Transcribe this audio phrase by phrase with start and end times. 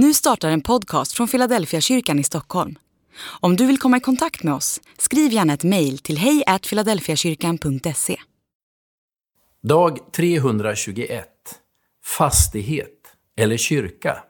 [0.00, 2.78] Nu startar en podcast från Philadelphia kyrkan i Stockholm.
[3.40, 8.16] Om du vill komma i kontakt med oss, skriv gärna ett mejl till hejfiladelfiakyrkan.se.
[9.62, 11.28] Dag 321
[12.18, 14.24] Fastighet eller kyrka.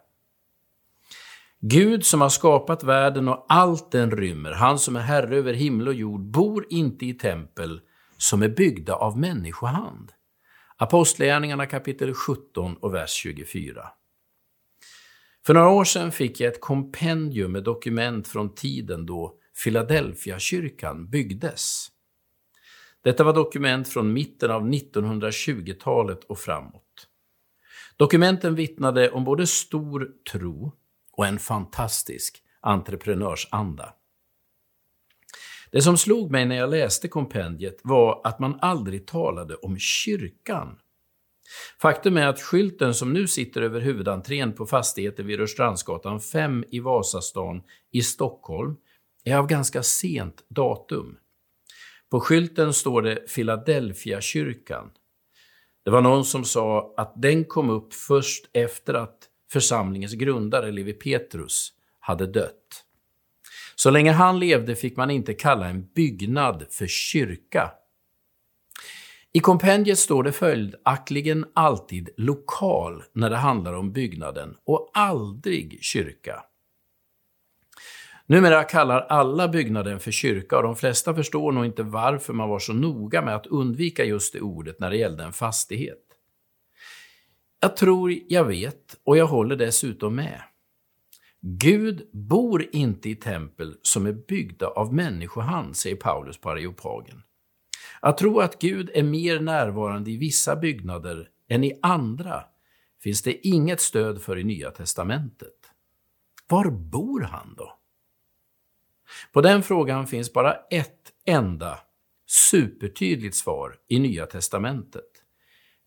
[1.60, 5.88] Gud som har skapat världen och allt den rymmer, han som är herre över himmel
[5.88, 7.80] och jord, bor inte i tempel
[8.16, 10.12] som är byggda av människohand.
[10.76, 13.88] Apostlagärningarna kapitel 17 och vers 24.
[15.48, 19.34] För några år sedan fick jag ett kompendium med dokument från tiden då
[19.64, 21.88] Philadelphia-kyrkan byggdes.
[23.04, 27.08] Detta var dokument från mitten av 1920-talet och framåt.
[27.96, 30.72] Dokumenten vittnade om både stor tro
[31.12, 33.94] och en fantastisk entreprenörsanda.
[35.70, 40.78] Det som slog mig när jag läste kompendiet var att man aldrig talade om kyrkan
[41.80, 46.80] Faktum är att skylten som nu sitter över huvudentrén på fastigheten vid Rörstrandsgatan 5 i
[46.80, 48.76] Vasastan i Stockholm
[49.24, 51.16] är av ganska sent datum.
[52.10, 54.90] På skylten står det Philadelphia kyrkan.
[55.84, 59.18] Det var någon som sa att den kom upp först efter att
[59.50, 62.84] församlingens grundare Levi Petrus hade dött.
[63.74, 67.70] Så länge han levde fick man inte kalla en byggnad för kyrka.
[69.38, 76.44] I kompendiet står det följaktligen alltid lokal när det handlar om byggnaden och aldrig kyrka.
[78.26, 82.58] Numera kallar alla byggnaden för kyrka och de flesta förstår nog inte varför man var
[82.58, 86.04] så noga med att undvika just det ordet när det gällde en fastighet.
[87.60, 90.42] Jag tror jag vet och jag håller dessutom med.
[91.40, 97.22] Gud bor inte i tempel som är byggda av människohand, säger Paulus på Areopagen.
[98.00, 102.44] Att tro att Gud är mer närvarande i vissa byggnader än i andra
[103.02, 105.70] finns det inget stöd för i Nya testamentet.
[106.48, 107.78] Var bor han då?
[109.32, 111.78] På den frågan finns bara ett enda
[112.26, 115.10] supertydligt svar i Nya testamentet.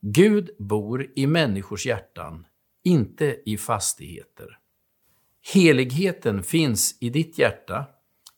[0.01, 2.45] Gud bor i människors hjärtan,
[2.83, 4.57] inte i fastigheter.
[5.53, 7.85] Heligheten finns i ditt hjärta,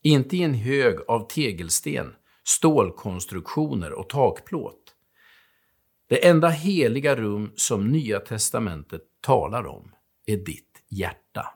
[0.01, 4.95] inte i en hög av tegelsten stålkonstruktioner och takplåt.
[6.09, 9.91] Det enda heliga rum som Nya testamentet talar om
[10.25, 11.53] är ditt hjärta.